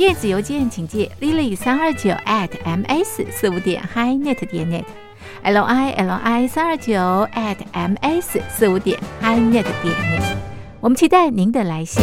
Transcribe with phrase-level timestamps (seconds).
[0.00, 6.94] 电子邮件请寄 lily 三二九 at ms 四五点 hi.net 点 net，l i l i 三二九
[7.34, 10.36] at ms 四五点 hi.net 点 net。
[10.80, 12.02] 我们期待您的来信。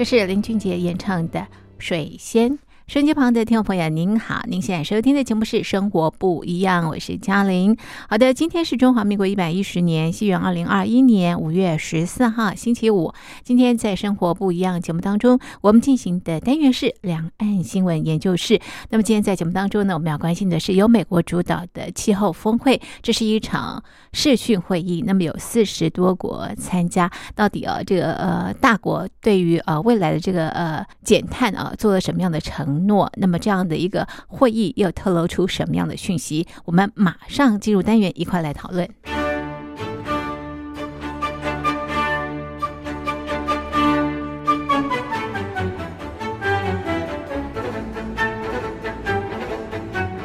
[0.00, 1.40] 这是林俊杰演唱的
[1.78, 2.50] 《水仙》，
[2.90, 7.76] 收音机旁的听众朋友，您好，您现在收听的节目是《生活不一样》，我是嘉玲。
[8.08, 13.14] 好的，今天是中华民国一百一十年，西元二零二一年五月十四号，星期五。
[13.44, 18.60] 今天在《生活不一样》节目当中，我们进行的单元是两岸新闻研究室。
[18.88, 27.08] 那么今天在节目当中呢，我们要关心的是由美国主导的气候峰会，这是一场视讯会议，那么有四十多国参加。
[27.36, 32.79] 到底啊，这个呃大国对于呃未来的这个呃减碳啊，做了什么样的承？
[32.86, 36.46] 诺，那么这样的一个会议又透露出什么样的讯息？
[36.64, 38.88] 我们马上进入单元，一块来讨论。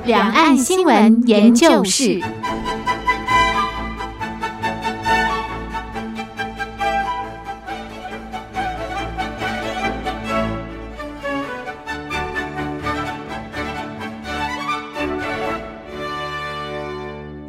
[0.05, 2.21] 两岸新闻研究室。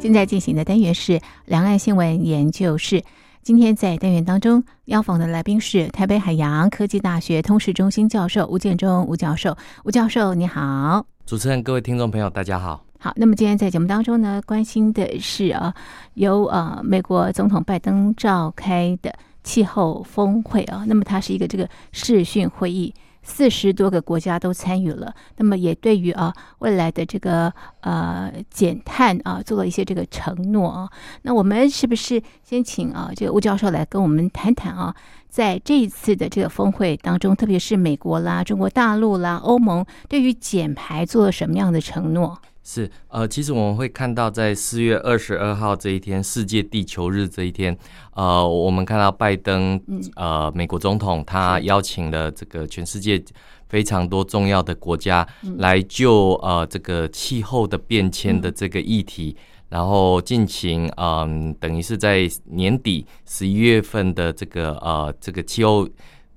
[0.07, 3.03] 现在进行的单元是两岸新闻研究室。
[3.43, 9.57] 今天在单元当中邀访的来宾是台北海洋科技大学通识中心教授吴建中吴教授。
[9.83, 11.05] 吴教授，你好！
[11.25, 12.85] 主持人、各位听众朋友，大家好。
[12.97, 15.75] 好，那么今天在节目当中呢，关心的是啊，
[16.13, 19.13] 由呃美国总统拜登召开的
[19.43, 22.93] 气候峰会啊，那么它是一个这个视讯会议。
[23.29, 30.89] 四十多个国家都参与了，那么也对于啊未来的这个呃减碳啊做了一些这个承诺啊。
[31.23, 34.95] 那我们是不是先请啊这个吴教授来跟我们谈谈啊，
[35.27, 42.41] 在这一次的这个峰会当中，特别是美国啦、中国大陆啦、欧盟对于减排做了什么样的承诺？
[42.69, 47.75] 是，呃，其实我们会看到，在四月二十二号这一天，世界地球日这一天，
[48.13, 49.81] 呃，我们看到拜登，
[50.17, 53.23] 呃，美国总统他邀请了这个全世界
[53.69, 55.25] 非常多重要的国家
[55.59, 59.33] 来就呃这个气候的变迁的这个议题，
[59.69, 65.87] 然后进行，嗯，等于是在年底十一月份的这个呃这个气候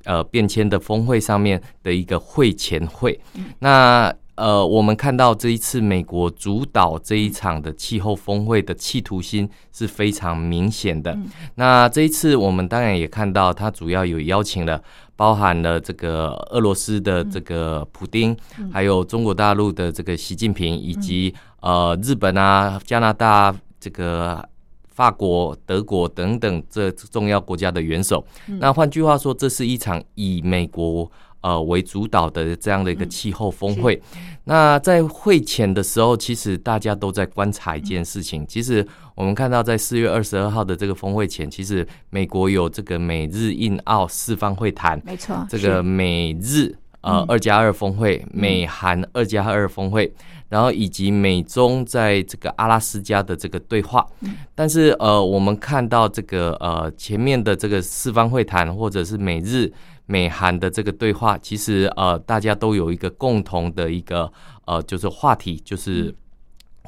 [0.04, 3.20] 呃变迁的峰会上面的一个会前会，
[3.58, 4.14] 那。
[4.40, 11.14] 呃，我们看到这一次美国主导这一场的气候峰会的企图心是非常明显的。
[11.56, 14.82] 那这一次我们当然也看到，它主要有邀请了
[15.14, 18.34] 包含了这个俄罗斯的这个普丁，
[18.72, 24.42] 还有中国大陆的这个习近平，以及呃日本啊、加拿大、这个
[24.88, 28.24] 法国、德国等等这重要国家的元首。
[28.46, 31.10] 那换句话说，这是一场以美国。
[31.42, 33.98] 呃，为主导的这样的一个气候峰会，
[34.44, 38.46] 那在会前的时候，其实大家都在观察一件事情。
[38.46, 50.12] 其实我们看到，在四月二十二号的这个峰会前，其实美国有这个美日印澳四方会谈，没错，这个美日呃二加二峰会，美韩二加二峰会，
[50.50, 54.06] 然后以及美中在这个阿拉斯加的这个对话。
[54.54, 59.72] 但是呃，我们看到这个呃前面的这个四方会谈，或者是美日。
[60.10, 64.30] 美韩的这个对话，其实呃，大家都有一个共同的一个
[64.66, 66.12] 呃，就是话题，就是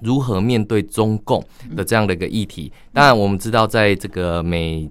[0.00, 1.44] 如何面对中共
[1.76, 2.72] 的这样的一个议题。
[2.92, 4.90] 当然，我们知道，在这个美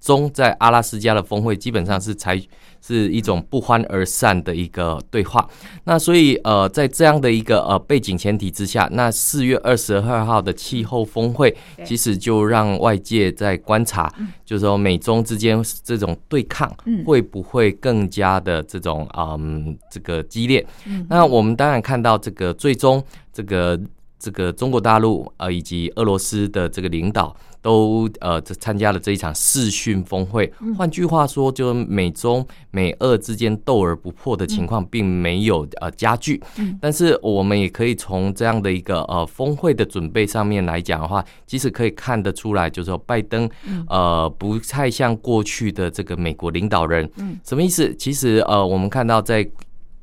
[0.00, 2.40] 中在阿拉斯加的峰会，基本上是采。
[2.86, 5.48] 是一种不欢而散的一个对话，
[5.84, 14.12] 那所以呃，在这样的一个呃背景前提之下，那四月二十二号的气候峰会，其实就让外界在观察，
[14.44, 16.70] 就是说美中之间这种对抗
[17.06, 20.66] 会不会更加的这种嗯这个激烈？
[21.08, 23.02] 那我们当然看到这个最终
[23.32, 23.80] 这个
[24.24, 27.36] 这个中国大陆呃以及俄罗斯的这个领导。
[27.64, 36.38] 都呃参加了这一场视讯峰会，换句话说，就美中美俄之间斗而不破的情况并没有呃加剧。
[36.78, 43.48] 但是我们也可以从这样的一个呃峰会的准备上面来讲的话，其实可以看得出来，就是说拜登
[43.88, 47.10] 呃不太像过去的这个美国领导人。
[47.46, 47.96] 什么意思？
[47.96, 49.48] 其实呃我们看到在。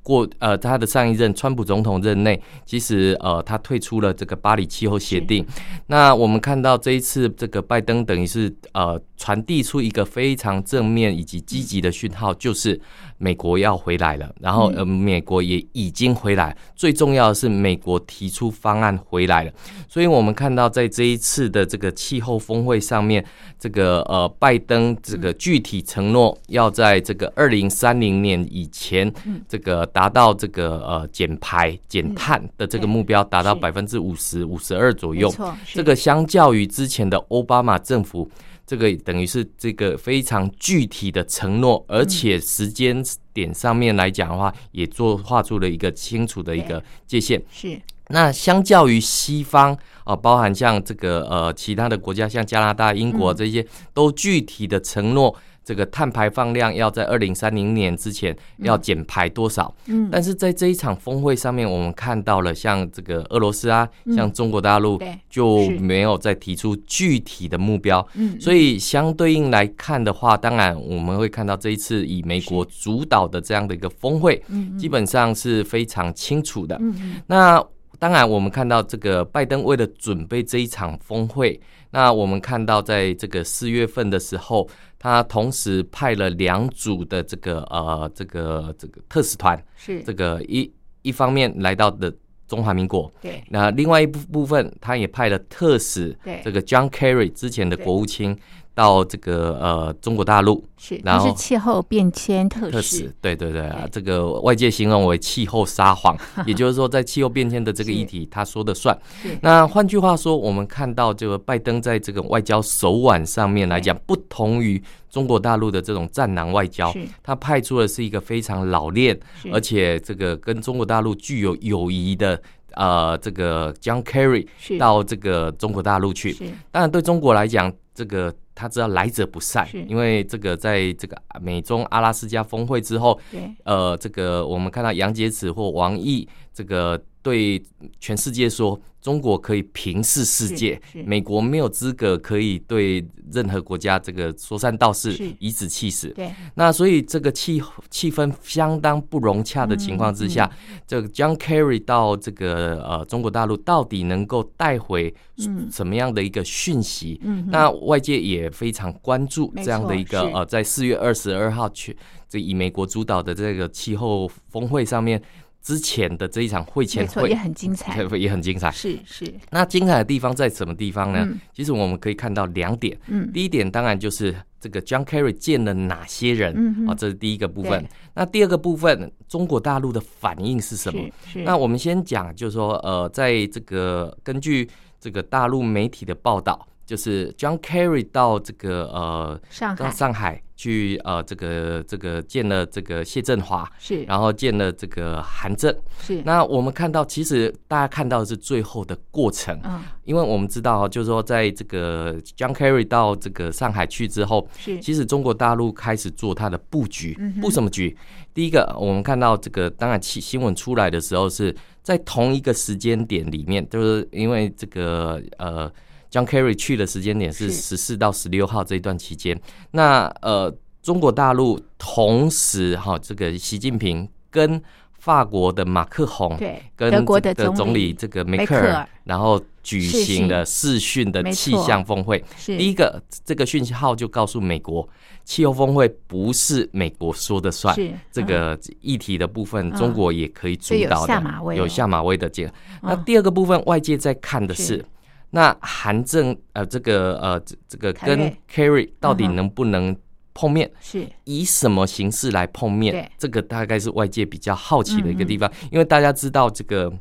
[0.04, 5.46] 过呃，他的上一任川普总统任内，其实呃，他退出了这个巴黎气候协定。
[5.88, 12.80] 那我们看到这一次，这个拜登等于是呃，传递出一个非常正面以及积极的讯号，就是
[13.20, 14.34] 美国要回来了。
[14.40, 16.58] 然后呃，美国也已经回来。
[16.76, 19.52] 最重要的是，美国提出方案回来了。
[19.88, 23.24] 所以我们看到在这一次的这个气候峰会上面，
[23.60, 29.14] 这个呃，拜登这个具体承诺要在这个二零三零年以前，
[29.48, 29.88] 这个。
[29.94, 35.34] 达到这个呃减排减碳的这个目标，达到百分之五十五十二左右。
[35.74, 38.30] 这个相较于之前的奥巴马政府。
[38.64, 47.42] 这个等于是这个非常具体的承诺，而且时间点上面来讲的话，也做画出了一个清楚的一个界限。
[47.52, 55.36] 是那相较于西方啊、包含像这个呃其他的国家，像加拿大、英国嗯这些，都具体的承诺。
[55.64, 59.74] 这个碳排放量要在二零三零年之前要减排多少？
[59.86, 60.10] 嗯。
[60.12, 65.00] 但是在这一场峰会上面，我们看到了像这个俄罗斯啊，像中国大陆
[65.30, 68.06] 就没有再提出具体的目标。
[68.16, 68.40] 嗯。
[68.40, 74.78] 所以相对应来看的话，当然我们会看到这一次以美国主导的这样的一个峰会，嗯。
[74.78, 76.76] 基本上是非常清楚的。
[76.82, 77.22] 嗯嗯。
[77.28, 77.64] 那
[78.00, 81.60] 当然，我们看到这个拜登为了准备这一场峰会，
[81.92, 84.68] 那我们看到在这个四月份的时候，
[85.02, 90.04] 他同时派了两组的这个呃这个这个特使团，是。
[90.04, 92.14] 这个一一方面来到的
[92.48, 93.44] 中华民国，对。
[93.50, 96.40] 那另外一部部分他也派了特使，对。
[96.44, 98.38] 这个 John Kerry 之前的国务卿
[98.74, 108.98] 到这个呃中国大陆是，然后是气候变迁特特使使，，对对对啊，这个外界形容为气候撒谎， 也就是说，在气候变迁的这个议题，他说的算。
[109.42, 119.20] 那换句话说，我们看到这个拜登在这个外交手腕上面来讲，不同于中国大陆的这种战狼外交，他派出的是一个非常老练，
[119.52, 122.42] 而且这个跟中国大陆具有友谊的。
[122.76, 124.78] 呃，这个 John Kerry 是。
[124.78, 126.46] 到这个中国大陆去，是。
[126.72, 127.70] 当然，对中国来讲，
[128.02, 133.20] 这个他知道来者不善，因为这个在这个美中阿拉斯加峰会之后，
[133.64, 137.62] 呃，这个我们看到杨洁篪或王毅，这个对
[138.00, 146.10] 全世界说，中国可以平视世界美国没有资格可以对任何国家这个说三道四是、颐指气使。
[146.10, 146.32] 对。
[146.56, 155.70] 那所以这个气气氛相当不融洽的情况之下，嗯这个 John Kerry 到这个呃中国大陆到底能够带回嗯。
[155.72, 157.20] 什么样的一个讯息？
[157.24, 161.96] 嗯那外界也非常关注没这样的一个呃，在四月二十二号去
[162.30, 165.22] 这以美国主导的这个气候峰会上面
[165.62, 168.72] 之前的这一场会前会也很精彩，也很精彩。
[168.72, 171.20] 是是那精彩的地方在什么地方呢？
[171.24, 172.98] 嗯其实我们可以看到两点。
[173.08, 177.86] 嗯第一点当然就是这个 John Kerry 见了哪些人啊、这是第一个部分。
[178.14, 181.00] 那第二个部分，中国大陆的反应是什么？
[181.26, 184.68] 是是那我们先讲，就是说，呃，在这个根据
[185.00, 195.76] 这个大陆媒体的报道，就是 John Kerry 到这个呃到上海上海去呃这个这个见了这个谢振华，是然后见了这个韩正。
[196.00, 207.98] 是那我们看到，其实大家看到的是最后的过程，嗯因为我们知道，就是说，在这个 John Kerry 到这个上海去之后，是其实中国大陆开始做它的布局嗯，布什么局？
[208.36, 215.72] 第一个，我们看到这个，当然新新闻出来的时候是在同一个时间点里面，就是因为这个呃
[216.12, 217.54] ，John Kerry 去的时间点是是。
[217.54, 219.40] 十四到十六号这一段期间，
[219.72, 224.62] 那呃，中国大陆同时哈，这个习近平跟
[225.00, 228.88] 法国的马克宏对跟德国的这个总理理这个梅克尔。
[229.04, 231.12] 然后举行了视讯。
[231.12, 232.24] 的气象峰会。
[232.38, 232.56] 是。
[232.56, 234.88] 第一个，这个讯号就告诉美国，
[235.26, 239.76] 气候峰会不是美国说的算，是这个议题的部分，嗯。
[239.76, 242.54] 中国也可以主导的，下马威哦有下马威的这个。
[242.84, 244.86] 那嗯第二个部分，外界在看的是是，
[245.32, 249.96] 那韩正呃，这个呃，这这个跟 Kerry 到底能不能
[250.34, 250.70] 碰面？
[250.80, 251.08] 是。
[251.24, 253.10] 以什么形式来碰面？
[253.18, 256.92] 这个大概是外界比较好奇的一个嗯地方，因为大家知道这个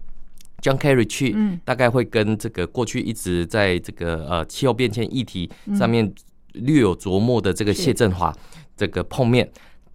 [0.62, 1.60] John Kerry 去，嗯。
[1.64, 6.12] 大概会跟这个过去一直在这个呃气候变迁议题嗯上面
[6.52, 8.34] 略有琢磨的这个谢振华
[8.76, 9.50] 这个碰面，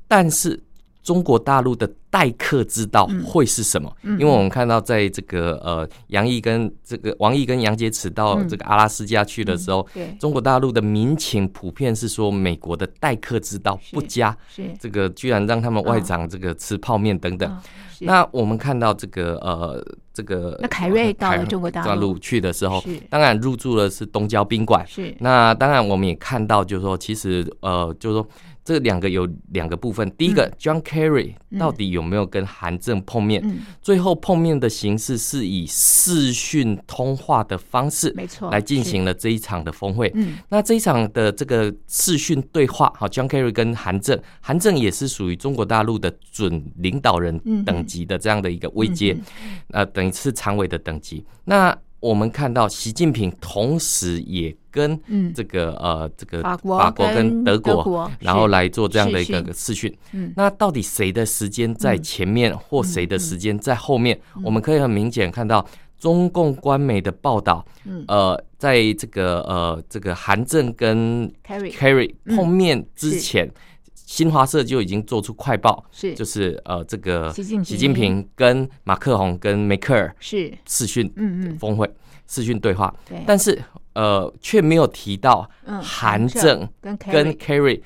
[0.08, 0.62] 但是
[1.06, 3.24] 中国大陆的待客之道嗯。
[3.24, 3.90] 会是什么？
[4.02, 8.50] 嗯因为我们看到在这个呃杨毅跟这个王毅跟杨洁篪到嗯。
[8.50, 10.14] 这个阿拉斯加去的时候，对。
[10.20, 14.64] 中国大陆的民情普遍是说美国的待客之道不佳，是。
[14.80, 17.62] 这个居然让他们外长这个吃泡面等等。
[18.02, 19.82] 那我们看到这个呃，
[20.14, 24.86] 这个那凯瑞到了中国大陆去的时候是，当然入住的是东郊宾馆。
[24.86, 25.16] 是。
[25.20, 28.28] 那当然，我们也看到，就是说，其实呃，就是说，
[28.66, 30.12] 这两个有两个部分。
[30.18, 33.42] 第一个、John Kerry 嗯到底有没有跟韩正碰面？
[33.46, 40.12] 嗯最后碰面的形式是以视讯通话的方式没错来进行了这一场的峰会。
[40.16, 51.24] 嗯那这一场的这个视讯对话，好，John Kerry 跟韩正，韩正也是属于中国大陆的准领导人等级的这样的一个位阶嗯，呃，等于是常委的等级。
[51.44, 55.34] 那我们看到习近平同时也跟嗯。
[55.34, 59.98] 这个呃这个法国法国跟跟德国，然后是来做这样的一视讯个视讯。
[60.12, 60.34] 嗯。
[60.36, 64.20] 那到底谁的时间在前面，或谁的时间在后面？
[64.44, 65.66] 我们可以很明显看到，
[65.98, 68.04] 中共官媒的报道，嗯。
[68.10, 73.50] 呃，在这个呃这个韩正跟 Carrie Kerry 嗯碰面之前，
[73.94, 76.14] 新华社就已经做出快报，是。
[76.14, 80.54] 就是呃这个习近平习近平跟马克宏跟梅克尔是。
[80.68, 81.58] 视讯嗯嗯。
[81.58, 81.90] 峰会
[82.28, 83.62] 视讯对话，对，但是
[83.96, 87.82] 呃却没有提到嗯韩正跟跟 Carrie Kerry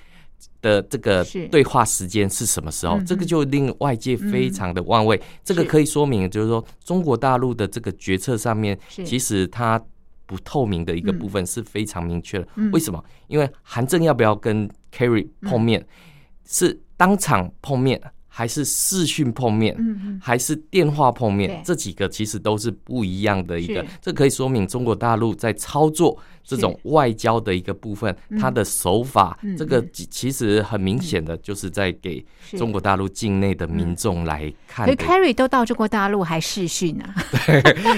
[0.61, 2.97] 的这个对话时间是什么时候？
[2.97, 5.19] 嗯这个就令外界非常的万味。
[5.43, 9.81] 这个可以说明，就是说中国大陆的这个决策上面，其实它
[10.25, 12.47] 不透明的一个部分是非常明确的。
[12.55, 13.03] 嗯为什么？
[13.27, 15.85] 因为韩正要不要跟 Kerry 碰面，
[16.45, 19.75] 是当场碰面，还是视讯碰面？
[20.21, 26.17] 还是电话碰面，这几个其实都是不一样的一个，这可以说明中国大陆在操作
[26.49, 29.89] 这种外交的一个部分，它的手法嗯，这个嗯。
[29.93, 32.25] 其其实很明显的就是在给
[32.57, 35.05] 中国大陆境内的民众来看可是的。
[35.05, 37.05] Carrie 都到中国大陆还试训呢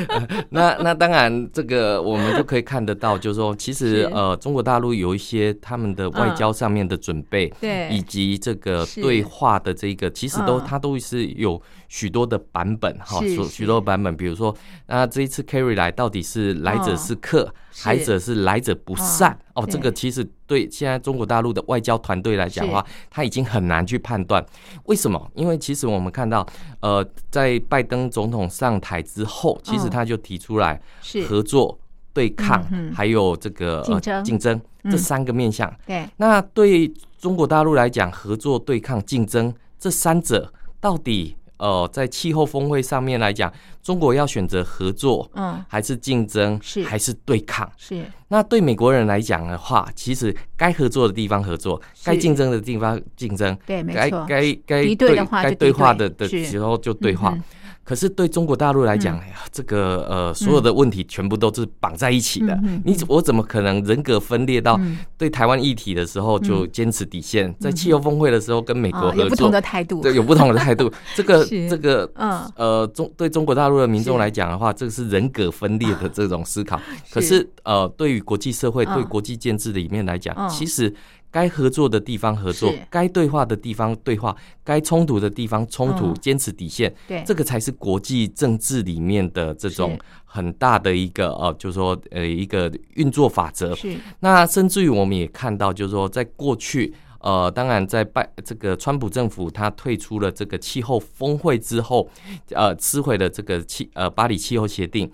[0.09, 7.87] 啊， 那那当然，这个我们就可以看得到，就是说，其实呃，中国大陆有一些他们的外交上面的准备，对。
[7.89, 9.01] 以及这个是。
[9.01, 10.63] 对话的这个，其实都嗯。
[10.67, 14.55] 它都是有许多的版本哈，许许多版本，比如说，
[14.87, 17.83] 那这一次 Carry 来到底是来者是客，是。
[17.83, 24.41] 还者是来者不善哦，这个其实对现在中国大陆的外交团队来讲的话，他已经很难去判断
[24.85, 26.47] 为什么，因为其实我们看到，
[26.79, 30.81] 呃，在拜登总统上台之后，其实嗯他就提出来
[31.27, 31.77] 合作、
[32.13, 34.15] 对抗嗯，还有这个竞争。
[34.15, 34.91] 呃竞争嗯。
[34.91, 35.69] 这三个面向。
[35.85, 43.53] 对，那对中国大陆来讲，合作、对抗、竞争这三者到底呃，在气候峰会上面来讲，
[43.83, 45.63] 中国要选择合作，嗯。
[45.67, 46.83] 还是竞争，是。
[46.83, 47.71] 还是对抗？
[47.77, 48.03] 是。
[48.29, 57.43] 那对美国人来讲的话，其实该合作的地方合作，该竞争的地方竞争，对，没该错，该该敌对的话该对话的的时候就对话嗯。
[57.83, 62.57] 可是对中国大陆来讲，哎呀，这个呃，所有的问题全部都是绑在一起的。
[62.85, 64.99] 你我怎么可能人格分裂到嗯。
[65.17, 70.91] 对台湾议题的时候就坚持底线，在气候峰会的时候跟美国合作不同的，态度，对，有不同的态度。
[71.15, 72.51] 这个这个嗯。
[72.55, 76.79] 呃中对中国大陆的民众来讲的话，这个是人格分裂的这种思考。
[77.11, 78.95] 可是呃，对于国际社会、嗯。
[78.95, 80.49] 对国际建制里面来讲，嗯。
[80.49, 80.91] 其实
[81.31, 93.73] 该合作的地方合作是，该对话的地方对话，该冲突的地方冲突嗯，坚持底线，对，这个才是国际政治里面的这种很大的一个呃，就是说呃一个运作法则。
[93.73, 96.93] 是那甚至于我们也看到，就是说在过去。
[97.23, 102.09] 呃，当然，在拜这个川普政府他退出了这个气候峰会之后，
[102.49, 105.07] 呃，撕毁了这个气呃巴黎气候协定。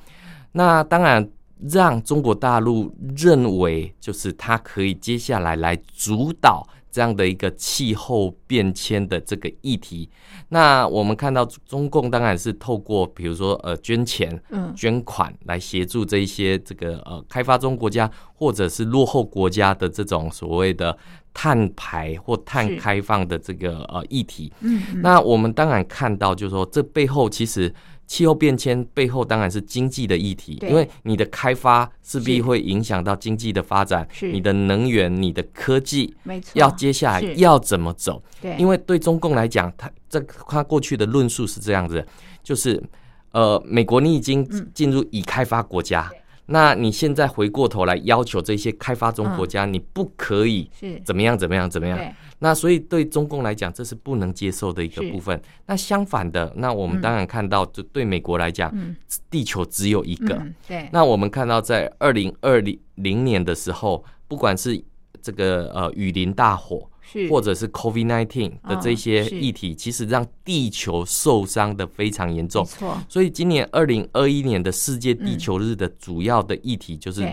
[0.54, 1.30] 那当然
[1.70, 10.10] 让中国大陆认为，就是它可以接下来来主导这样的一个气候变迁的这个议题。
[10.50, 20.96] 那我们看到中共当然是透过比如说呃捐钱、嗯捐款来协助这一些这个呃开发中国家或者是落后国家的这种所谓的
[21.34, 24.54] 碳排或碳是开放的这个呃议题。
[24.62, 27.74] 嗯嗯那我们当然看到，就是说这背后其实
[28.08, 32.42] 气候变迁背后当然是经济的议题，因为你的开发势必是。
[32.42, 34.32] 会影响到经济的发展，是。
[34.32, 38.24] 你的能源、你的科技没错，要接下来要怎么走？
[38.42, 40.18] 对，因为对中共来讲，他这
[40.48, 42.06] 他过去的论述是这样子，
[42.42, 42.82] 就是
[43.32, 44.72] 呃，美国你已经嗯。
[44.74, 46.10] 进入已开发国家，
[46.48, 51.98] 那你现在回过头来要求这些开发中国家，你不可以是怎么样怎么样怎么样？
[51.98, 55.42] 对那所以对中共来讲，这是不能接受的一个部分。
[55.66, 58.96] 那相反的，那我们当然看到，就对美国来讲，嗯
[59.30, 60.36] 地球只有一个。
[60.36, 62.62] 嗯对那我们看到，在二零二
[62.96, 64.82] 零年的时候，不管是
[65.22, 67.28] 这个呃雨林大火，是。
[67.30, 72.66] 或者是 COVID nineteen 的这些议题，其实让地球受伤的非常严没重。
[72.66, 77.28] 错，所以今年二零二一年的世界地球日的主要的议题就是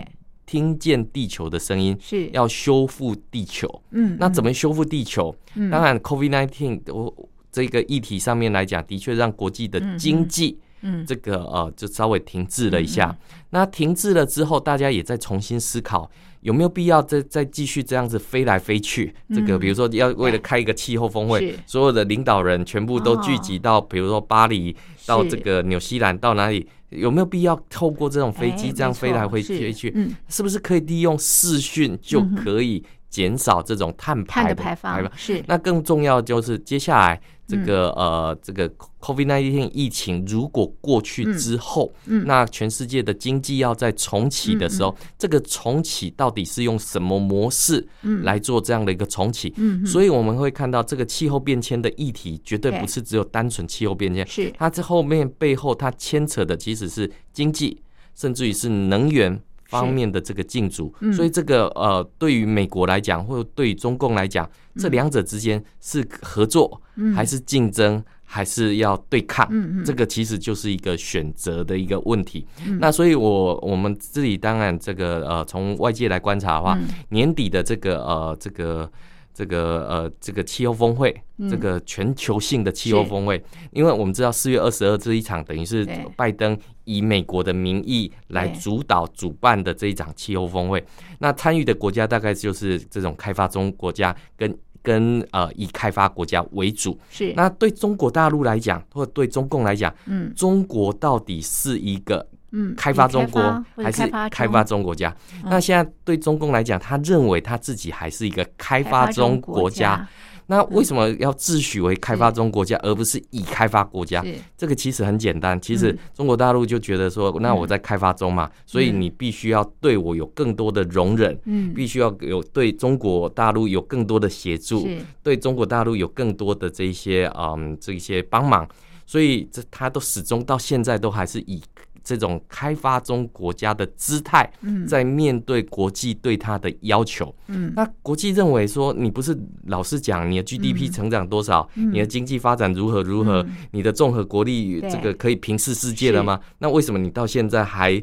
[0.45, 2.29] 听见地球的声音，是。
[2.31, 3.67] 要修复地球。
[3.91, 5.35] 嗯那怎么么修复地球？
[5.55, 5.69] 嗯。
[5.69, 7.13] 当然，COVID nineteen 我
[7.51, 11.05] 这个议题上面来讲，的确让国际的经济嗯。
[11.05, 13.13] 这个呃就稍微停滞了一下。
[13.49, 16.09] 那停滞了之后，大家也在重新思考
[16.41, 19.13] 有没有必要再再继续这样子飞来飞去。
[19.33, 26.67] 这个嗯比如说要为了开一个气候峰会，所有的领导人全部都聚集到，比如说巴黎到这个纽西兰到哪里？
[26.89, 29.91] 有没有必要透过这种飞机哎这样飞来飞去飞去？
[29.95, 30.15] 嗯。
[30.29, 35.43] 是不是可以利用视讯就可以减少这种碳排碳的排放是。
[35.47, 47.87] 那更重要就是接下来这个呃这个 COVID nineteen 疫情如果过去之后，那全世界的经济要再重启的时候，这个重启到底是用什么模式
[48.23, 49.53] 来做这样的一个重启？
[49.85, 54.51] 所以我们会看到这个气候变迁的议题，绝对不是只有单纯气候变迁，是。
[54.57, 57.81] 它这后面背后它牵扯的其实是经济，
[58.15, 59.39] 甚至于是能源。
[59.67, 66.81] 方面的这个竞逐，所以这个呃，对于美国来讲，或者对于中共来讲，这两者之间是合作，
[67.15, 69.49] 还是竞争，还是要对抗？
[69.83, 72.45] 这个其实就是一个选择的一个问题。
[72.79, 76.77] 那所以，我我们自己当然这个呃，从外界来观察的话，
[77.09, 78.89] 年底的这个呃这个。
[79.35, 81.13] 这个呃，这个气候峰会，
[81.49, 90.81] 这个全球性的气候峰会，因为我们知道四月二十二这一场，等于是拜登以美国的名义来主导主办的这一场气候峰会。
[91.19, 96.97] 那参与的国家大概就是这种开发中国家，跟跟呃以开发国家为主。
[97.09, 102.25] 是那对中国大陆来讲，或者对中共来讲，嗯，中国到底是一个？
[102.51, 105.15] 嗯，开发中国还是开发中国家？
[105.43, 110.07] 那现在对中共来讲，他认为他自己还是一个开发中国家。
[110.47, 114.23] 那为什么要自诩为开发中国家，而不是已开发国家？
[114.55, 115.59] 这个其实很简单。
[115.59, 124.87] 其实中国大陆就觉得说，那我在开发中嘛，所以你必须要对我有更多的容忍，嗯，必须要有对中国大陆有更多的协助，
[125.23, 128.67] 对中国大陆有更多的这一些嗯这一些帮忙。
[129.07, 131.59] 所以这他都始终到现在都还是以。
[132.05, 134.47] 这种开发中国家的姿态，
[134.87, 146.39] 在面对国际对他的要求，嗯，那国际认为说，你不是老是讲你的 GDP 成长多少，你的经济发展如何如何，你的综合国力这个可以平视世界了吗？
[146.59, 148.01] 那为什么你到现在还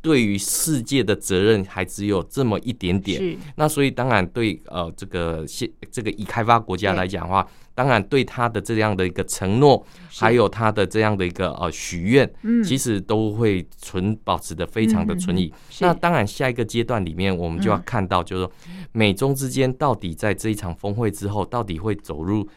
[0.00, 3.36] 对于世界的责任还只有这么一点点？
[3.56, 7.46] 那所以当然对呃这个现这个已开发国家来讲的话。
[7.74, 15.52] 当然，对他的这样的一个承诺，还有他的这样的一个呃许愿，嗯，其实都会存保持的非常的存疑。
[15.80, 18.52] 那当然，下一个阶段里面，我们就要看到，就是说
[18.92, 22.48] 美中之间到底在这一场峰会之后，到底会走入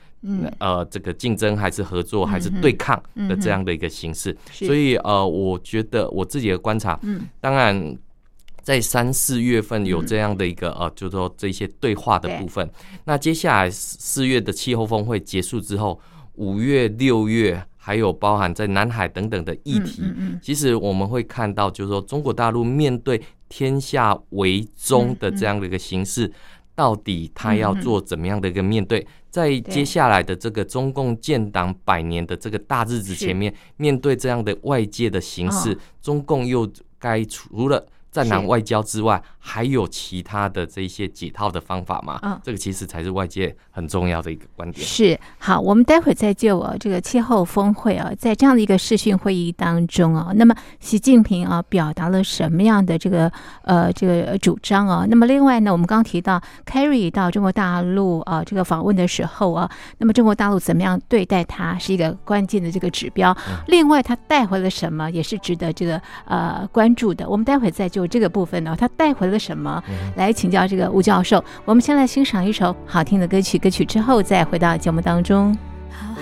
[0.59, 4.37] 呃这个竞争还是合作还是对抗的这样的一个形式。
[4.51, 7.97] 所以呃，我觉得我自己的观察，嗯，当然。
[8.67, 12.69] 在三四月份有这样的一个呃，就是说这些对话的部分。
[13.05, 15.97] 那接下来四月的气候峰会结束之后，
[16.33, 20.03] 五月、六月还有包含在南海等等的议题，
[20.41, 26.29] 其实我们会看到，就是说中国大陆面对天下为中的这样的一个形式，
[26.75, 29.07] 到底他要做怎么样的一个面对？
[29.29, 37.87] 在接下来的这个中共建党百年的这个大日子前面，面对这样的外界的形势，中共又该除了
[38.23, 42.19] 战狼外交之外，还有其他的这些解套的方法吗？
[42.23, 44.85] 嗯，这个其实才是外界很重要的一个观点。
[44.85, 55.05] 是好，我们待会再就啊这个气候峰会啊，在这样的一个视讯会议当中啊，那么习近平啊表达了什么样的这个呃这个主张啊？
[55.07, 63.37] 那么另外呢，我们刚提到 Carry 到中国大陆啊这个访问的时候啊，那么中国大陆怎么样对待他是一个关键的这个指标。
[63.67, 67.29] 另外，他带回了什么也是值得这个呃关注的。
[67.29, 68.06] 我们待会再就。
[68.07, 69.83] 这个部分呢，他带回了什么？
[70.15, 71.43] 来请教这个吴教授。
[71.65, 75.55] 我们先来欣赏一首好听的歌曲，歌曲之后再回到节目当中。
[75.89, 76.13] 浩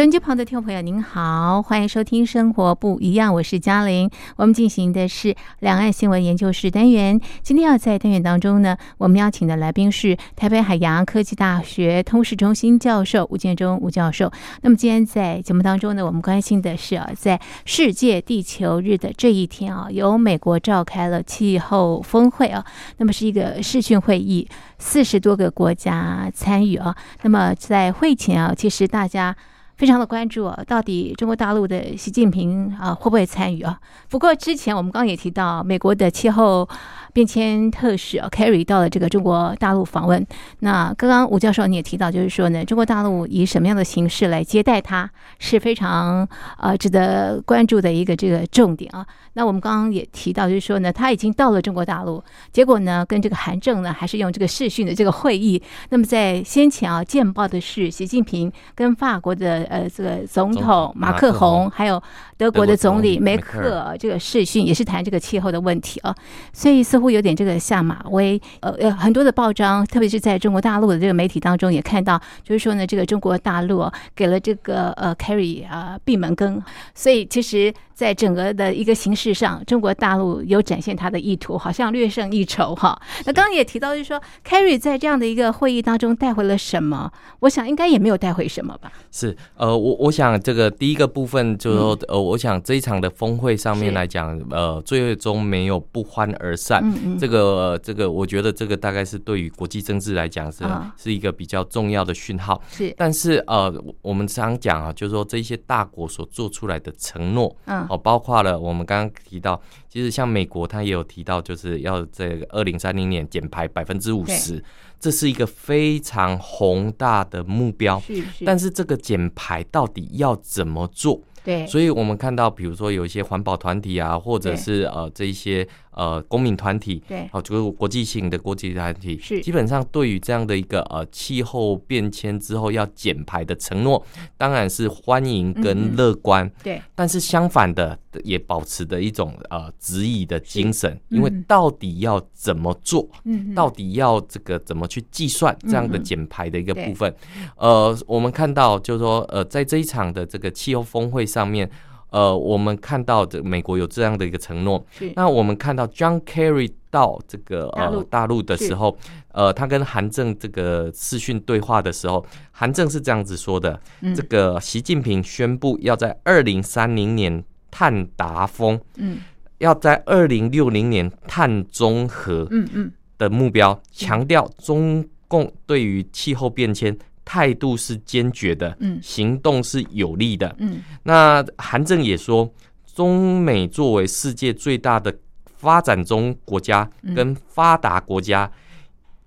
[0.00, 4.08] 收音机旁的听众朋友，您好，欢迎收听《生活不一样》，我是嘉玲。
[4.36, 7.20] 我们进行的是两岸新闻研究室单元。
[7.42, 14.32] 今天要在单元当中呢，我们邀请的来宾是台北海洋科技大学通识中心教授吴建中吴教授。
[14.62, 22.64] 那么今天在节目当中呢，我们关心的是啊，在世界地球日的这一天啊，由美国召开了气候峰会啊，
[22.96, 26.96] 那么是一个视讯会议，四十多个国家参与啊。
[27.20, 29.36] 那么在会前啊，其实大家。
[29.80, 33.80] 非常的关注啊，到底中国大陆的习近平啊会不会参与啊？
[34.10, 36.68] 不过之前我们刚刚也提到，美国的气候
[37.12, 40.26] 变迁特使哦 Carry 到了这个中国大陆访问。
[40.58, 49.06] 那刚刚吴教授你也提到，就是说呢，中国大陆以什么样的形式来接待他，是非常呃值得关注的一个这个重点啊。
[49.34, 55.62] 那我们刚刚也提到，就是说呢，他已经到了中国大陆，结果呢，跟这个韩正呢，还是用这个视讯的这个会议。
[55.90, 62.02] 那么在先前啊，见报的是习近平跟法国的呃这个总总统统马马克宏，克宏还有
[62.40, 66.16] 德国的总理梅梅克这个视讯，也是谈这个气候的问题啊。
[66.54, 68.40] 所以似乎有点这个下马威。
[68.60, 76.62] 呃呃，很多的报章，特别是在中国大陆的这个媒体当中，也看到，就是说呢，这个中国大陆啊给了这个呃 Carry 啊闭门羹，
[76.94, 77.74] 所以其实。
[78.00, 82.98] 在整个的一个形势上，中国大陆有展现他的意图，好像略胜一筹哈。
[83.26, 87.12] 那刚刚也提到，就是说，Carry 在这样的一个会议当中带回了什么？
[87.40, 88.90] 我想应该也没有带回什么吧。
[89.10, 96.80] 是，呃，我我想这个第一个部分就是说，呃，我想这一场的峰会上面是来讲，呃，最终没有不欢而散。
[96.84, 102.60] 嗯嗯这个这个，我觉得这个大概是对于国际政治来讲是、啊是一个比较重要的讯号。
[102.70, 114.62] 是，但是呃，我我们常讲啊，就是说这些大国所做出来的承诺，嗯哦，包括了我们刚刚提到，其实像美国，它也有提到，就是要这个二零三零年减排百分之五十，
[114.98, 117.98] 这是一个非常宏大的目标。
[118.00, 121.20] 是是，但是这个减排到底要怎么做？
[121.44, 127.28] 对，所以我们看到，比如说有一些环保团体啊，或者是呃这一些呃公民团体，对。
[127.32, 129.40] 哦，就是国际性的国际团体，是。
[129.40, 134.04] 基本上对于这样的一个呃气候变迁之后要减排的承诺，
[134.36, 136.50] 当然是欢迎嗯跟乐观。
[136.62, 141.44] 对，但是相反的，也保持着一种呃质疑的精神，因为嗯。
[141.50, 147.12] 到底要怎么做，嗯，到底要这个怎么去计算这样的减排的一个部分？
[147.56, 151.68] 呃，我们看到就是说，呃，在这一场的这个气候峰会上面，
[152.10, 154.84] 呃，我们看到这美国有这样的一个承诺。
[155.14, 157.98] 那我们看到 John Kerry 到这个大陆。
[157.98, 158.96] 呃大陆的时候，
[159.32, 164.14] 呃，他跟韩正这个视讯对话的时候，韩正是这样子说的：嗯。
[164.14, 169.18] 这个习近平宣布要在二零三零年碳达峰，嗯。
[169.58, 172.46] 要在二零六零年碳中和。
[172.50, 172.92] 嗯嗯。
[173.18, 176.96] 的目标，强调中共对于气候变迁
[177.30, 178.98] 态度是坚决的，嗯。
[179.00, 180.52] 行动是有力的。
[180.58, 180.82] 嗯。
[181.04, 182.52] 那韩正也说，
[182.92, 188.50] 中美作为世界最大的发展中国家嗯跟发达国家，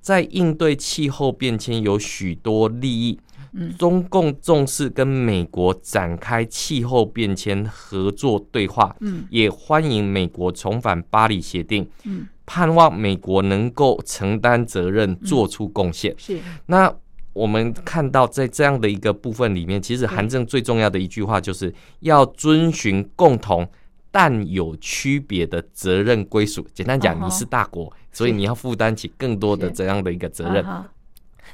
[0.01, 3.17] 在应对气候变迁有许多利益。
[3.53, 3.73] 嗯。
[3.77, 9.23] 中共重视跟美国展开气候变迁合作对话，嗯。
[9.29, 16.13] 也欢迎美国重返巴黎协定，嗯，盼望美国能够承担责任，做出贡献。
[16.17, 16.37] 是。
[16.65, 16.93] 那
[17.33, 23.67] 我们看到在这样的一个部分里面，其实对韩正最重要的一句话就是要遵循共同。
[24.15, 30.63] 但有区别的责任归属，简单讲，你是大国，所以你要负担起更多的是这样的一个责任。
[30.63, 30.87] 啊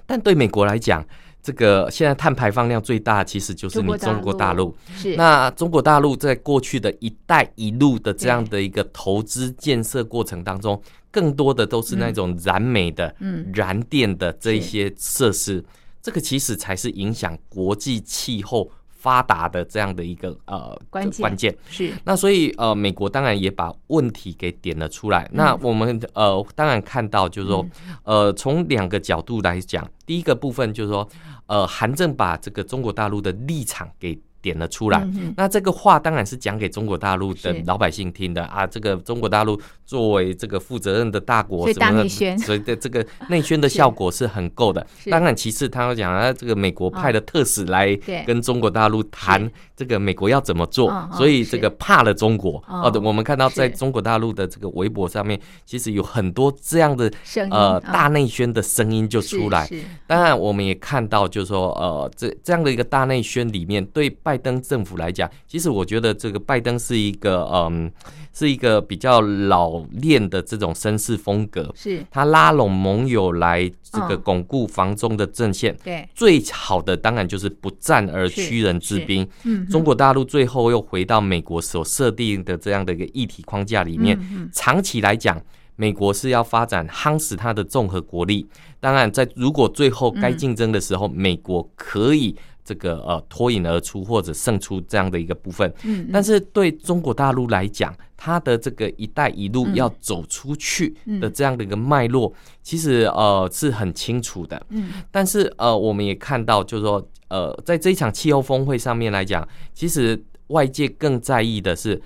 [0.06, 1.02] 但对美国来讲，
[1.42, 4.76] 这个现在碳排放量最大，其实就是你中国大陆。
[4.96, 5.16] 是。
[5.16, 13.50] 那中国大陆在过去的一带一路的这样的一个投资建设过程当中，更多的都是那种燃煤的、嗯。
[13.54, 15.64] 燃电的这一些设施，
[16.02, 21.58] 这个其实才是影响国际气候发达的这样的一个呃关键关键。
[21.70, 25.28] 是那所以呃，美国当然也把问题给点了出来。
[25.34, 27.66] 那我们呃，当然看到就是说，
[28.04, 31.08] 呃，从两个角度来讲，第一个部分就是说，
[31.48, 35.08] 呃，韩正把这个中国大陆的立场给点了出来。
[35.36, 38.66] 那这个话当然是讲给中国大陆的老百姓听的啊。
[38.66, 44.86] 这个中国大陆作为这个负责任的大国，所以什么的大内宣所以的这个内宣的效果是很够的。
[45.10, 52.64] 当然，其次他要讲啊，这个美国派的特使来跟中国大陆谈这个美国要怎么做所以这个怕了中国。
[52.68, 52.92] 哦哦。
[52.92, 57.12] 对我们看到在中国大陆的这个微博上面，其实有很多这样的
[57.50, 59.70] 呃啊大内宣的声音就出来。
[60.08, 67.92] 当然，我们也看到，就是说，呃，这这样的一个大内宣里面，对拜登政府来讲，其实我觉得这个拜登是一个，嗯，
[68.32, 71.74] 是一个比较老练的这种绅士风格。
[71.76, 79.28] 是，他拉拢盟友来这个嗯巩固防中的阵线，对，最好的当然就是不战而屈人之兵。
[79.46, 85.42] 嗯中国大陆最后又回到美国所设定的这样的一个议题框架里面，嗯长期来讲，
[85.76, 88.48] 美国是要发展夯实它的综合国力。
[88.80, 92.36] 当然，在如果最后该竞争的时候，美国可以
[92.70, 95.74] 这个呃脱颖而出或者胜出这样的一个部分。
[95.84, 104.64] 嗯，但是对中国大陆来讲，它的这个“一带一路”嗯要走出去嗯的这样的一个脉络，其实呃是很清楚的。
[104.70, 112.00] 嗯但是呃，我们也看到，就是说，呃，在这一场气候峰会上面来讲，其实外界更在意的是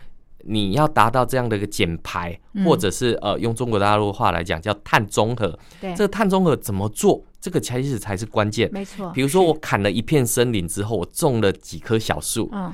[0.45, 7.23] 你要达到这样的一个减排，嗯或者是呃用中国大陆话来讲叫碳中和，对，这个碳中和怎么做？
[7.39, 8.69] 这个其实才是关键。
[8.71, 9.11] 没错。
[9.11, 12.73] 比如说，我砍了一片森林之后，我种了几棵小树，嗯，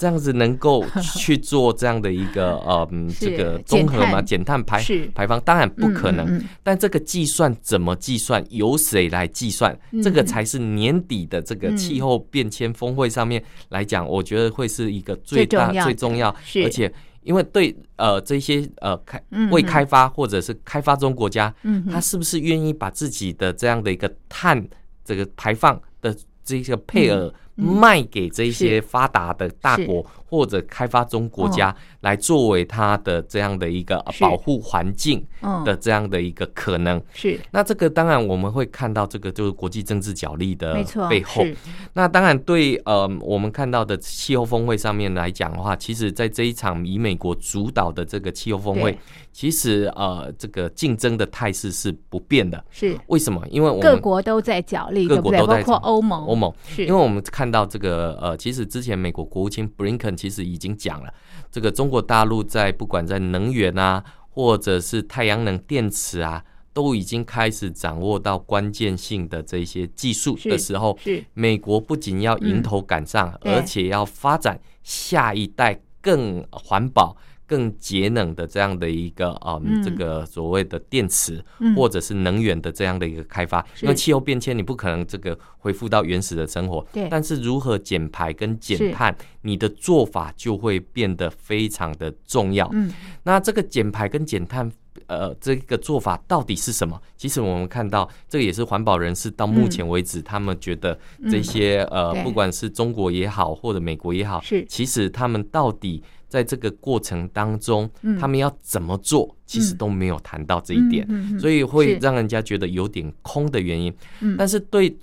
[0.00, 0.82] 这样子能够
[1.14, 4.82] 去做这样的一个呃嗯是这个综合嘛，减碳排
[5.14, 6.24] 排放，当然不可能。
[6.26, 10.02] 嗯嗯但这个计算怎么计算，由谁来计算，嗯。
[10.02, 11.76] 这个才是年底的这个嗯。
[11.76, 16.34] 气候变迁峰会上面来讲，我觉得会是一个最大最重要
[16.64, 16.90] 而且。
[17.22, 24.66] 因为对呃这些呃开未开发或者是开发中国家，嗯他是不是愿意把自己的这样的一个碳
[25.04, 35.64] 这个排放的这个配额嗯卖给这些发达的大国或者开发中国家，来作为它的这样的一个保护环境嗯。
[35.64, 37.02] 的这样的一个可能。
[37.12, 37.38] 是。
[37.50, 40.74] 那这个当然我们会看到，这个就是国际政治角力的
[41.08, 41.44] 背后。
[41.92, 48.96] 那当然对呃我们看到的气候峰会上面来讲的话，其实在这一场以美国主导的这个气候峰会，
[49.32, 52.64] 其实呃这个竞争的态势是不变的。
[52.70, 52.96] 是。
[53.08, 53.42] 为什么？
[53.50, 55.08] 因为我们各国都在角力？
[55.08, 56.86] 各国都在包括欧盟，欧盟，是。
[56.86, 61.14] 因为我们看到这个呃，其实之前美国国务卿 Blinken 其实已经讲了，
[61.52, 77.16] 这个中国大陆在不管在能源啊，或者是太阳能电池啊，都已经开始掌握到关键性的这些技术的时候，是美国不仅要迎头赶上，对而且要发展下一代更环保。
[77.50, 79.82] 更节能的这样的一个嗯，嗯。
[79.82, 81.74] 这个所谓的电池嗯。
[81.74, 83.84] 或者是能源的这样的一个开发，是。
[83.84, 87.08] 因为气候变迁你不可能这个恢复到原始的生活，对。
[87.10, 92.70] 但是如何减排跟减碳，你的做法就会变得非常的重要。
[92.72, 92.92] 嗯。
[93.24, 94.70] 那这个减排跟减碳，
[95.06, 97.00] 呃，这个做法到底是什么？
[97.16, 100.96] 其实我们看到，这个也是环保人士到目前为止，他们觉得
[101.28, 102.10] 这些、嗯。
[102.10, 104.64] 呃，不管是中国也好，或者美国也好，是。
[104.66, 108.18] 其实他们到底在这个过程当中，嗯。
[108.18, 111.06] 他们要怎么做，其实嗯都没有谈到这一点，
[111.38, 113.92] 所以会让人家觉得有点空的原因。
[114.20, 114.96] 嗯但是对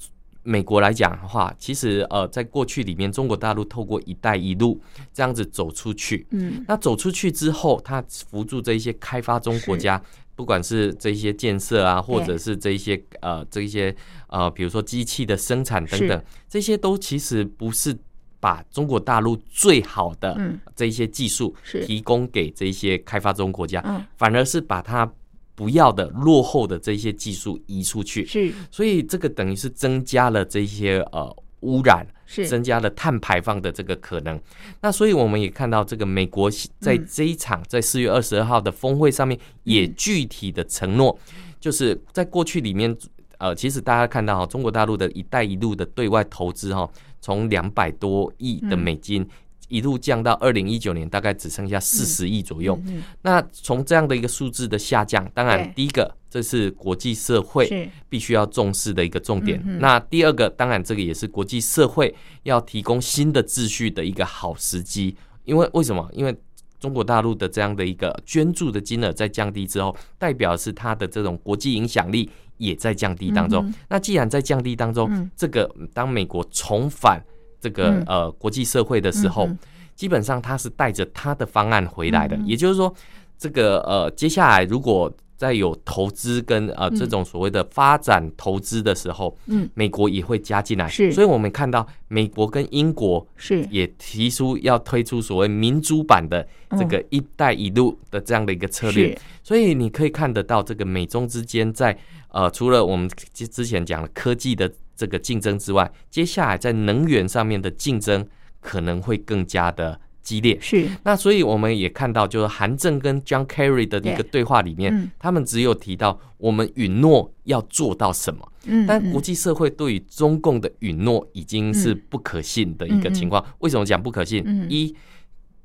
[0.44, 4.82] 美国来讲的话，其实呃，在过去里面，中国大陆透过“一带一路”
[5.14, 6.64] 这样子走出去，嗯。
[6.66, 10.02] 那走出去之后，它扶助这一些开发中国家，
[10.36, 13.94] 不管是这一些建设啊，或者是这一些呃这一些
[14.28, 17.94] 呃，比如说机器的生产等等，这些都其实不是
[18.40, 20.60] 把中国大陆最好的嗯。
[20.76, 24.04] 这一些技术提供给这一些开发中国家，嗯。
[24.18, 25.12] 反而是把它
[25.56, 28.54] 不要的落后的这些技术移出去，是。
[28.70, 32.06] 所以这个等于是增加了这些呃污染。
[32.30, 32.46] 是。
[32.46, 34.38] 增加了碳排放的这个可能。
[34.82, 37.08] 那所以我们也看到，这个美国在嗯。
[37.10, 41.18] 这一场在四月二十二号的峰会上面，也具体的承诺，
[41.58, 42.94] 就是在过去里面，
[43.38, 46.90] 呃，其实大家看到哈，中国大陆的一带一路的对外投资哈，
[47.22, 49.28] 从两百多亿的美金。
[49.70, 52.80] 一路降到二零一九年，大概只剩下四十亿左右。
[52.86, 59.62] 嗯那从这样的一个数字的下降，当然第一个这是国际社会必须要重视的一个重点。
[59.82, 65.18] 那第二个，当然这个也是国际社会要提供新的秩序的一个好时机。
[65.44, 66.10] 因为为什么？
[66.14, 66.34] 因为
[66.80, 73.66] 中国大陆的这样的一个捐助的金额在降低之后，代表是它的这种国际影响力也在降低当中。
[73.66, 75.30] 嗯那既然在降低当中，嗯。
[75.36, 77.22] 这个当美国重返
[77.60, 78.04] 这个、嗯。
[78.08, 79.58] 呃国际社会的时候，嗯
[79.96, 82.36] 基本上他是带着他的方案回来的。
[82.38, 82.94] 嗯也就是说，
[83.38, 86.96] 这个呃接下来如果再有投资跟呃嗯。
[86.98, 89.70] 这种所谓的发展投资的时候，嗯。
[89.76, 90.88] 美国也会加进来。
[90.90, 91.12] 是。
[91.12, 93.66] 所以我们看到美国跟英国是。
[93.70, 99.12] 也提出要推出所谓民主版的这个“一带一路”的这样的一个策略。
[99.12, 99.20] 是。
[99.44, 101.98] 所以你可以看得到，这个美中之间在
[102.30, 108.28] 呃，除了我们之之前讲的科技的这个竞争之外，接下来在能源上面的竞争
[108.60, 110.58] 可能会更加的激烈。
[110.60, 110.90] 是。
[111.06, 114.38] 那所以我们也看到，就是韩正跟 John Kerry 的一个对。
[114.38, 115.10] 对话里面，嗯。
[115.18, 118.46] 他们只有提到我们允诺要做到什么，
[118.86, 123.44] 但国际社会对于中共的允诺已经是不可信的一个情况。
[123.60, 124.44] 为什么讲不可信？
[124.46, 124.68] 嗯。
[124.70, 124.94] 一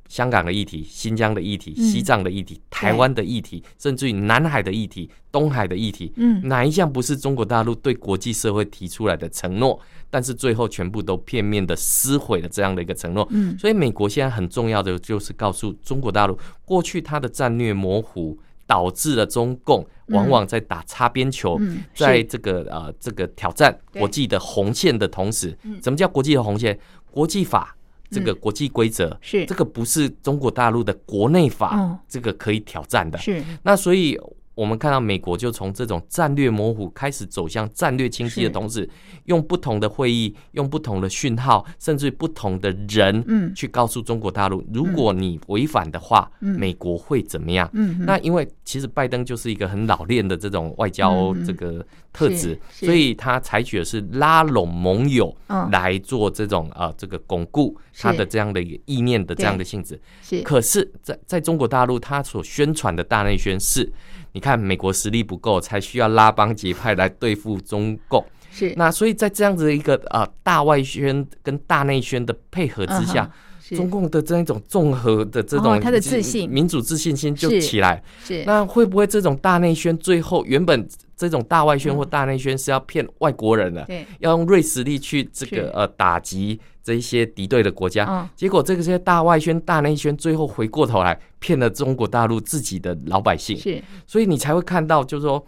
[0.08, 1.82] 香港的议题、新疆的议题、嗯。
[1.84, 6.46] 西藏的议题、台湾的议题，甚至于南海的议题、东海的议题，嗯。
[6.46, 9.80] 哪一项不是中国大陆对国际社会提出来的承诺？
[10.12, 13.26] 但是最后全部都片面的撕毁了这样的一个承诺。
[13.30, 21.58] 嗯所以美国现在很重要的就是告诉中国大陆，过去它的战略模糊，导致了中共往往在打擦边球，
[21.94, 26.78] 在这个呃这个挑战国际的红线的同时嗯，什么叫国际的红线？
[27.10, 27.74] 国际法。
[28.14, 33.16] 这个嗯国际规则是这个不是中国大陆的国内法哦，这个可以挑战的。
[33.16, 34.20] 是那所以
[34.54, 38.50] 我们看到美国就从这种战略模糊开始走向战略清晰的是。
[38.50, 38.88] 同时，
[39.24, 43.54] 用不同的会议、用不同的讯号，甚至不同的人，嗯。
[43.54, 46.58] 去告诉中国大陆，如果你违反的话，嗯。
[46.58, 47.68] 美国会怎么样？
[47.72, 55.70] 嗯哼，那因为其实拜登就是一个很老练的这种外交这个特质，所以他采取的是拉拢盟友嗯。
[55.70, 59.58] 来做这种呃这个巩固他的这样的一个意念的这样对。
[59.58, 60.00] 的性质。
[60.22, 60.42] 是。
[60.42, 63.90] 可是在，在中国大陆，他所宣传的大内宣是，
[64.32, 68.24] 你看美国实力不够，才需要拉帮结派来对付中共。
[68.50, 73.30] 是那所以在这样子的一个呃大外宣跟大内宣的配合之下，
[73.76, 76.48] 中共的这一种综合的这种哦他的自信。
[76.48, 78.02] 民主自信心就起来。
[78.24, 78.44] 是。
[78.44, 84.06] 那会不会这种大内宣最后原本这种大外宣或大内宣是要骗外国人的，嗯对。
[84.20, 85.56] 要用锐实力去这是。
[85.56, 88.06] 个呃打击这一些敌对的国家？
[88.08, 88.28] 嗯。
[88.34, 93.82] 结果这个些大外宣、大内宣最后回过头来骗了中国大陆自己的老百姓，是。
[94.06, 95.44] 所以你才会看到，就是说，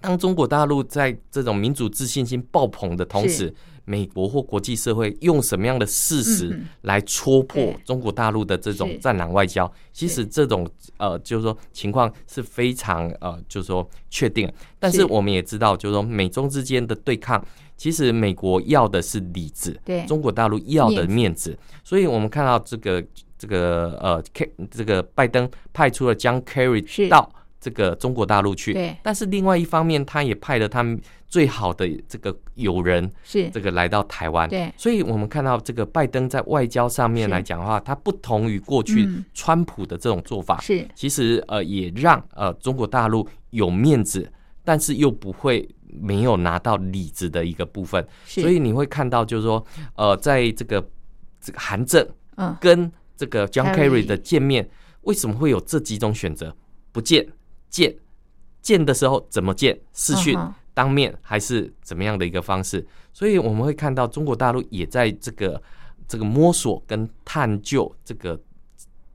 [0.00, 3.52] 当中国大陆在这种民主自信心爆棚的同时，
[3.90, 9.70] 美国或国际社会用什么样的事嗯实嗯来戳破中国大陆的这种战狼外交？
[9.92, 10.64] 其实这种
[10.96, 14.48] 呃，就是说情况是非常呃，就是说确定。
[14.78, 15.04] 但是是。
[15.06, 17.44] 我们也知道，就是说美中之间的对抗，
[17.76, 20.06] 其实美国要的是理智，对。
[20.06, 21.58] 中国大陆要的面子。
[21.82, 23.04] 所以我们看到这个
[23.36, 26.42] 这个呃，K 这个拜登派出了将是。
[26.44, 27.28] Kerry 到
[27.60, 28.96] 这个中国大陆去，对。
[29.02, 30.98] 但是另外一方面，他也派了他们
[31.28, 33.50] 最好的这个友人，是。
[33.50, 34.48] 这个来到台湾。
[34.48, 34.72] 对。
[34.76, 39.24] 所以我们看到这个拜登在外交上面来讲的话，他不同于过去嗯。
[39.34, 40.88] 川普的这种做法，是。
[40.94, 44.32] 其实呃也让呃中国大陆有面子，
[44.64, 48.02] 但是又不会没有拿到里子的一个部分。
[48.24, 49.62] 是，所以你会看到，就是说，
[49.96, 50.88] 呃，在这个
[51.40, 52.56] 这个韩正嗯。
[52.58, 54.66] 跟这个 John Kerry 的见面，
[55.02, 56.56] 为什么会有这几种选择？
[56.92, 57.24] 不见、
[57.70, 57.96] 见、
[58.60, 59.80] 见的时候怎么见？
[59.94, 60.38] 视讯、
[60.74, 62.86] 当面还是怎么样的一个方式？
[63.12, 65.62] 所以我们会看到中国大陆也在这个
[66.06, 68.38] 这个摸索跟探究这个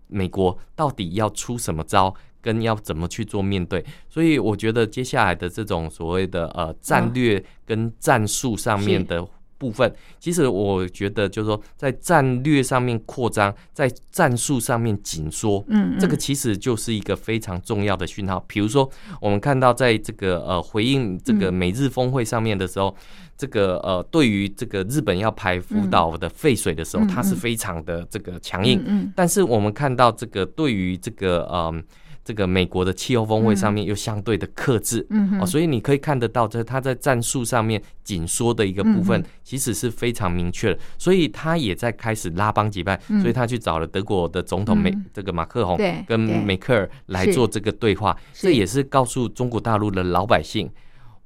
[0.07, 2.15] 美国到底要出什么招。
[2.45, 9.27] 跟要怎么去做面对，所以我觉得接下来的这种所谓的呃战略跟战术上面的
[9.57, 18.43] 部分，其实我觉得就是说，在战略上面扩张，在战术上面紧缩，嗯，这个嗯其实就是一个非常重要的讯号。
[18.47, 18.89] 比如说，
[19.21, 22.95] 我们看到在这个呃回应这个嗯美日峰会上面的时候，
[23.37, 28.83] 这个呃对于这个日本要排福岛的废水的时候，嗯它是嗯非常的这个强硬。
[28.85, 31.83] 嗯但是我们看到这个对于这个嗯。
[32.25, 40.79] 这个美国的气候峰会上面又相对的克制，嗯哦，所以你可以看得到，这他在战术上面紧缩的一个部分嗯，其实是非常明确的。
[40.97, 43.21] 所以他也在开始拉帮结派，嗯。
[43.21, 45.05] 所以他去找了德国的总统美嗯。
[45.13, 48.47] 这个马克宏对跟梅克尔来做这个对话，是。
[48.47, 50.67] 这也是告诉中国大陆的老百姓。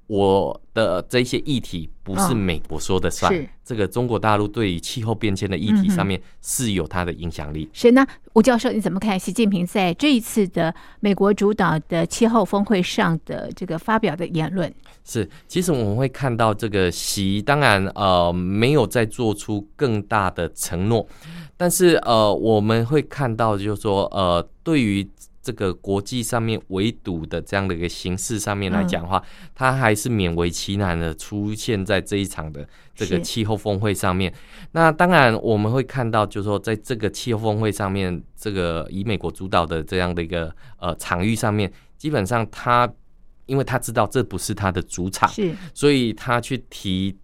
[0.09, 7.69] 我的这些议题不是嗯美国说的算，是这个中国大陆对于气候变迁的议题上面是有它的影响力。
[7.71, 14.73] 是那吴教授，你怎么看习近平在这一次的美国主导的气候峰会上的这个发表的言论？
[15.05, 21.07] 是，其实我们会看到这个习，当然呃没有再做出更大的承诺，
[21.55, 25.07] 但是呃我们会看到就是说呃对于
[25.41, 29.23] 这个国际上面围堵的这样的一个形式上面来讲的话，
[29.55, 33.21] 它还是勉为其难的出现在这一场的这个是。
[33.21, 34.33] 气候峰会上面。
[34.71, 42.91] 那当然我们会看到，就是说在这个气候峰会上面，这个以美国主导的这样的一个呃场域上面，基本上他
[43.45, 45.55] 因为他知道这不是他的主场，是。
[45.73, 47.15] 所以他去提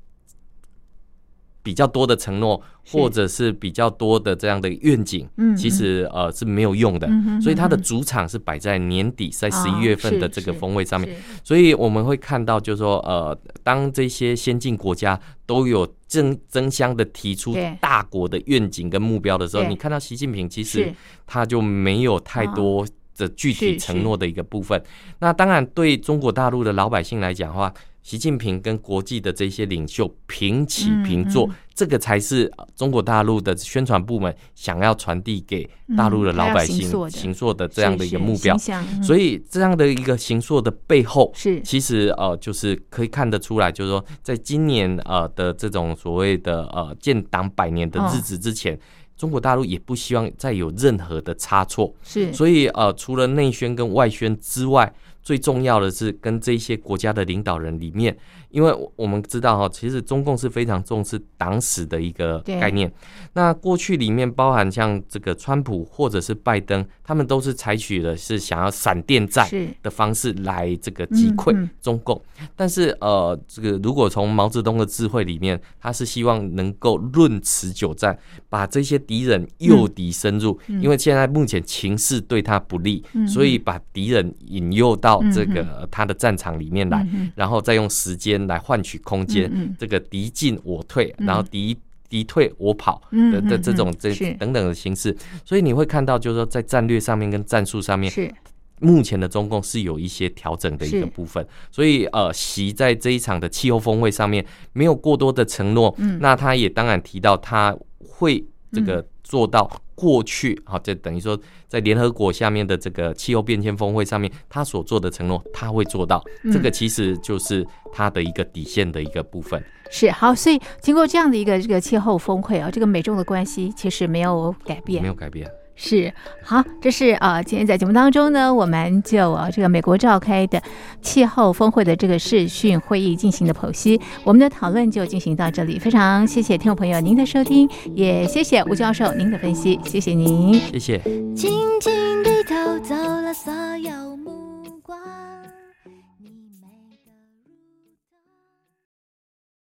[1.65, 2.61] 比较多的承诺，
[2.91, 7.09] 或者是比较多的这样的愿景，嗯其实呃是没有用的。
[7.41, 11.09] 所以它的主场是摆在年底，在十哦一月份的这个是峰会上面。
[11.09, 20.93] 是所以我们会看到，就是说，呃，当这些先进国家都有争争相的提出大国的愿景跟目标的时候，你看到习近平其实
[21.25, 22.85] 他就没有太多
[23.17, 24.79] 的具体承诺的一个部分。
[25.17, 27.73] 那当然，对中国大陆的老百姓来讲的话，
[28.05, 31.55] 习近平跟国际的这些领袖平起平坐，嗯嗯。
[31.73, 37.67] 这个才是呃中国大陆的宣传部门想要传递给大陆的老百姓行塑的。
[37.67, 38.55] 的这样的一个目标。
[39.01, 41.59] 所以这样的一个行塑的背后，是。
[41.63, 48.79] 其实呃，就是可以看得出来，就是说，在今年呃的这种所谓的呃建党百年的日子之前，
[49.17, 51.91] 中国大陆也不希望再有任何的差错。
[52.03, 54.93] 是，所以呃，除了内宣跟外宣之外，
[55.25, 58.15] 最重要的是跟这些国家的领导人里面，
[58.55, 62.89] 因为我们知道哈，其实中共是非常重视党史的一个概念。
[63.33, 69.45] 那过去里面包含像这个川普或者是拜登，他们都是采取的是想要闪电战
[69.83, 71.69] 的方式来这个击溃嗯嗯。
[71.81, 72.19] 中共。
[72.55, 80.81] 但是呃，这个如果从毛泽东的智慧里面，他是希望能够论持久战，把这些敌人诱敌深入，嗯。
[80.81, 85.53] 因为现在目前情势对他不利，嗯所以把敌人引诱到这嗯。
[85.53, 87.29] 个他的战场里面来，嗯。
[87.35, 91.27] 然后再用时间来换取空间，这个敌进我退，嗯。
[91.27, 91.77] 然后敌。
[92.07, 98.31] 敌退我跑嗯的的嗯这种这等等的形式，所以你会看到，就是说在战略上面跟战术上面，是。
[98.79, 106.19] 目前的中共是有一些调整的一个部分，所以呃，习在这一场的气候峰会上面没有过多的承诺，嗯。
[106.21, 108.41] 那他也当然提到他会
[108.71, 119.63] 这个做到过去，好、这等于说在联合国下面的这个气候变迁峰会上面，他所做的承诺他会做到，嗯这个其实就是他的一个底线的一个部分。
[119.89, 125.49] 是好，所以经过这样的一个这个气候峰会啊，这个美中的关系其实没有改变没，有改变。
[125.75, 130.61] 是好，这是呃，今天在节目当中呢，我们就呃这个美国召开的
[131.01, 140.53] 气候峰会的这个视讯会议进行的剖析，我们的讨论就进行到这里，非常谢谢听众朋友您的收听，也谢谢吴教授您的分析，谢谢您。
[140.71, 140.97] 谢谢。
[141.35, 141.51] 轻
[141.81, 145.24] 轻地偷走了所有目光。